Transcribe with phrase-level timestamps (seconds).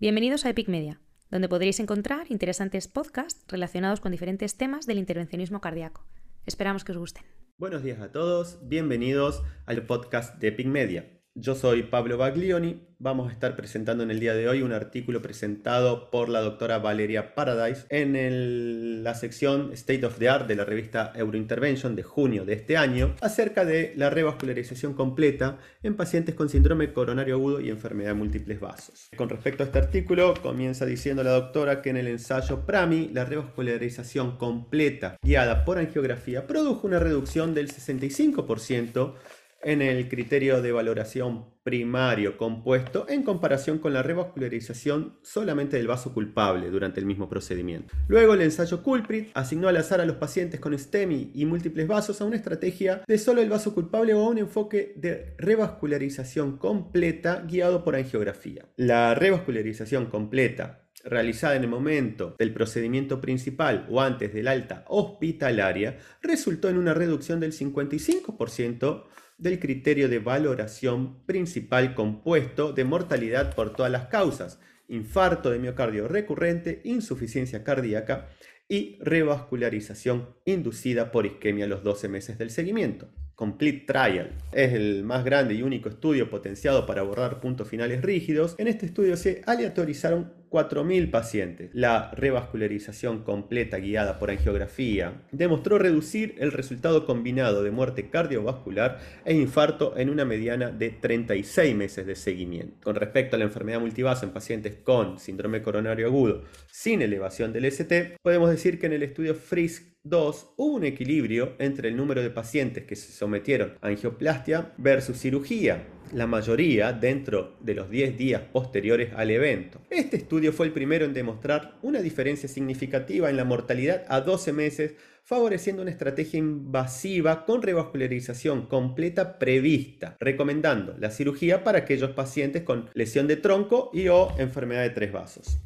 [0.00, 0.98] Bienvenidos a Epic Media,
[1.30, 6.06] donde podréis encontrar interesantes podcasts relacionados con diferentes temas del intervencionismo cardíaco.
[6.46, 7.22] Esperamos que os gusten.
[7.58, 11.19] Buenos días a todos, bienvenidos al podcast de Epic Media.
[11.40, 12.82] Yo soy Pablo Baglioni.
[12.98, 16.76] Vamos a estar presentando en el día de hoy un artículo presentado por la doctora
[16.80, 22.44] Valeria Paradise en la sección State of the Art de la revista Eurointervention de junio
[22.44, 27.70] de este año acerca de la revascularización completa en pacientes con síndrome coronario agudo y
[27.70, 29.08] enfermedad de múltiples vasos.
[29.16, 33.24] Con respecto a este artículo, comienza diciendo la doctora que en el ensayo PRAMI la
[33.24, 39.14] revascularización completa guiada por angiografía produjo una reducción del 65%
[39.62, 46.14] en el criterio de valoración primario compuesto en comparación con la revascularización solamente del vaso
[46.14, 47.94] culpable durante el mismo procedimiento.
[48.08, 52.20] Luego el ensayo Culprit asignó al azar a los pacientes con STEMI y múltiples vasos
[52.20, 57.44] a una estrategia de solo el vaso culpable o a un enfoque de revascularización completa
[57.46, 58.66] guiado por angiografía.
[58.76, 65.98] La revascularización completa realizada en el momento del procedimiento principal o antes del alta hospitalaria
[66.22, 69.04] resultó en una reducción del 55%
[69.40, 76.08] del criterio de valoración principal compuesto de mortalidad por todas las causas, infarto de miocardio
[76.08, 78.28] recurrente, insuficiencia cardíaca
[78.68, 83.08] y revascularización inducida por isquemia a los 12 meses del seguimiento.
[83.34, 84.36] Complete Trial.
[84.52, 88.54] Es el más grande y único estudio potenciado para abordar puntos finales rígidos.
[88.58, 91.70] En este estudio se aleatorizaron 4.000 pacientes.
[91.72, 99.34] La revascularización completa guiada por angiografía demostró reducir el resultado combinado de muerte cardiovascular e
[99.34, 102.76] infarto en una mediana de 36 meses de seguimiento.
[102.82, 107.66] Con respecto a la enfermedad multivaso en pacientes con síndrome coronario agudo sin elevación del
[107.66, 110.54] ST, podemos decir que en el estudio FRISC 2.
[110.56, 115.86] Hubo un equilibrio entre el número de pacientes que se sometieron a angioplastia versus cirugía,
[116.12, 119.80] la mayoría dentro de los 10 días posteriores al evento.
[119.90, 124.52] Este estudio fue el primero en demostrar una diferencia significativa en la mortalidad a 12
[124.52, 124.94] meses,
[125.24, 132.90] favoreciendo una estrategia invasiva con revascularización completa prevista, recomendando la cirugía para aquellos pacientes con
[132.94, 135.60] lesión de tronco y o enfermedad de tres vasos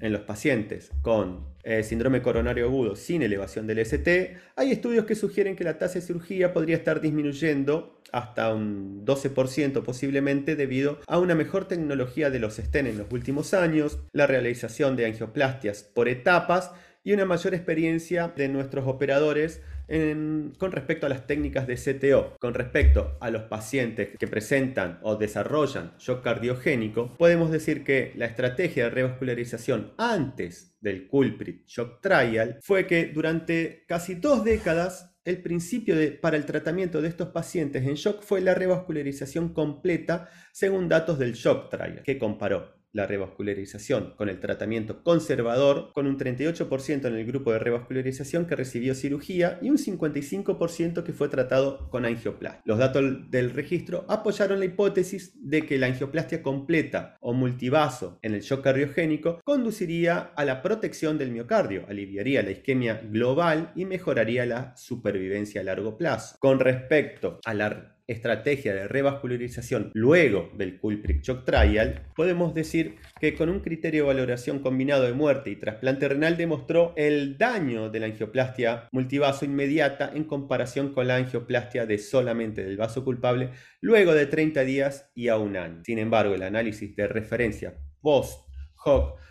[0.00, 5.14] en los pacientes con eh, síndrome coronario agudo sin elevación del ST, hay estudios que
[5.14, 11.18] sugieren que la tasa de cirugía podría estar disminuyendo hasta un 12% posiblemente debido a
[11.18, 16.08] una mejor tecnología de los STEN en los últimos años, la realización de angioplastias por
[16.08, 16.70] etapas
[17.04, 22.54] y una mayor experiencia de nuestros operadores con respecto a las técnicas de CTO, con
[22.54, 28.84] respecto a los pacientes que presentan o desarrollan shock cardiogénico, podemos decir que la estrategia
[28.84, 35.94] de revascularización antes del Culprit Shock Trial fue que durante casi dos décadas el principio
[36.20, 41.34] para el tratamiento de estos pacientes en shock fue la revascularización completa según datos del
[41.34, 47.26] Shock Trial, que comparó la revascularización con el tratamiento conservador, con un 38% en el
[47.26, 52.62] grupo de revascularización que recibió cirugía y un 55% que fue tratado con angioplastia.
[52.64, 58.34] Los datos del registro apoyaron la hipótesis de que la angioplastia completa o multivaso en
[58.34, 64.46] el shock cardiogénico conduciría a la protección del miocardio, aliviaría la isquemia global y mejoraría
[64.46, 66.36] la supervivencia a largo plazo.
[66.38, 73.34] Con respecto a la estrategia de revascularización luego del Culprit Shock Trial, podemos decir que
[73.34, 78.00] con un criterio de valoración combinado de muerte y trasplante renal demostró el daño de
[78.00, 84.14] la angioplastia multivaso inmediata en comparación con la angioplastia de solamente del vaso culpable luego
[84.14, 85.82] de 30 días y a un año.
[85.84, 87.74] Sin embargo, el análisis de referencia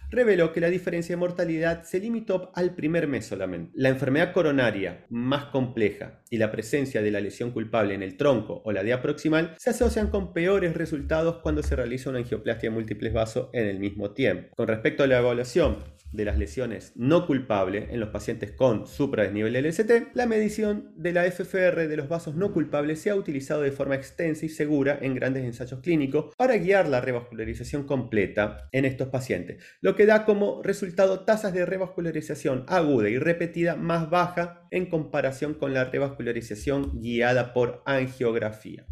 [0.10, 3.72] reveló que la diferencia de mortalidad se limitó al primer mes solamente.
[3.76, 8.62] La enfermedad coronaria más compleja y la presencia de la lesión culpable en el tronco
[8.64, 13.14] o la de proximal se asocian con peores resultados cuando se realiza una angioplastia múltiples
[13.14, 14.56] vasos en el mismo tiempo.
[14.56, 15.78] Con respecto a la evaluación
[16.12, 21.30] de las lesiones no culpables en los pacientes con supradesnivel LST, la medición de la
[21.30, 25.16] FFR de los vasos no culpables se ha utilizado de forma extensa y segura en
[25.16, 30.62] grandes ensayos clínicos para guiar la revascularización completa en estos pacientes, lo que da como
[30.64, 37.54] resultado tasas de revascularización aguda y repetida más baja en comparación con la revascularización guiada
[37.54, 38.86] por angiografía.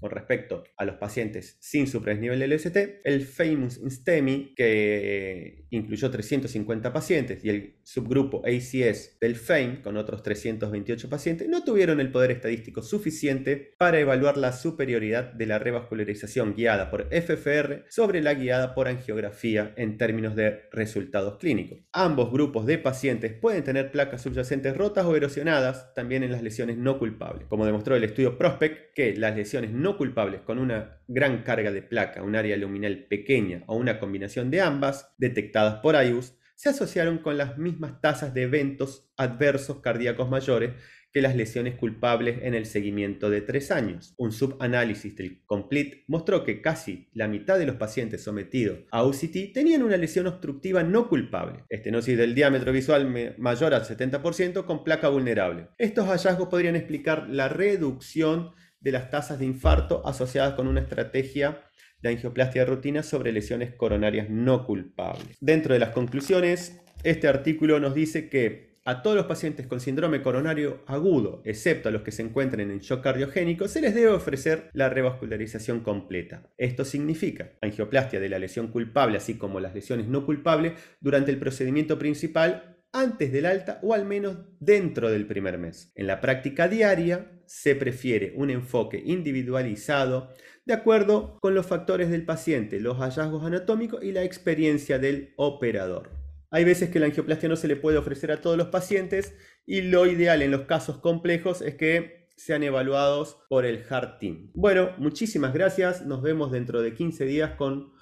[0.00, 7.44] Con respecto a los pacientes sin supraesnivel LST, el Famous STEMI, que incluyó 350 pacientes,
[7.44, 12.82] y el subgrupo ACS del FAME, con otros 328 pacientes, no tuvieron el poder estadístico
[12.82, 18.88] suficiente para evaluar la superioridad de la revascularización guiada por FFR sobre la guiada por
[18.88, 21.78] angiografía en términos de resultados clínicos.
[21.92, 26.76] Ambos grupos de pacientes pueden tener placas subyacentes rotas o erosionadas también en las lesiones
[26.76, 31.00] no culpables, como demostró el estudio Prospect, que las lesiones no no culpables con una
[31.08, 35.94] gran carga de placa, un área luminal pequeña o una combinación de ambas, detectadas por
[35.94, 40.72] IUS, se asociaron con las mismas tasas de eventos adversos cardíacos mayores
[41.10, 44.12] que las lesiones culpables en el seguimiento de tres años.
[44.18, 49.54] Un subanálisis del COMPLETE mostró que casi la mitad de los pacientes sometidos a UCT
[49.54, 55.08] tenían una lesión obstructiva no culpable, estenosis del diámetro visual mayor al 70% con placa
[55.08, 55.68] vulnerable.
[55.78, 61.62] Estos hallazgos podrían explicar la reducción de las tasas de infarto asociadas con una estrategia
[62.00, 65.36] de angioplastia de rutina sobre lesiones coronarias no culpables.
[65.40, 70.22] Dentro de las conclusiones, este artículo nos dice que a todos los pacientes con síndrome
[70.22, 74.70] coronario agudo, excepto a los que se encuentren en shock cardiogénico, se les debe ofrecer
[74.72, 76.50] la revascularización completa.
[76.56, 81.38] Esto significa angioplastia de la lesión culpable, así como las lesiones no culpables, durante el
[81.38, 85.92] procedimiento principal antes del alta o al menos dentro del primer mes.
[85.94, 90.30] En la práctica diaria se prefiere un enfoque individualizado
[90.64, 96.10] de acuerdo con los factores del paciente, los hallazgos anatómicos y la experiencia del operador.
[96.50, 99.34] Hay veces que la angioplastia no se le puede ofrecer a todos los pacientes
[99.66, 104.50] y lo ideal en los casos complejos es que sean evaluados por el Heart Team.
[104.54, 106.06] Bueno, muchísimas gracias.
[106.06, 107.92] Nos vemos dentro de 15 días con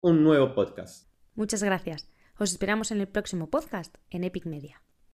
[0.00, 1.12] un nuevo podcast.
[1.34, 2.08] Muchas gracias.
[2.38, 4.82] Os esperamos en el próximo podcast en Epic Media.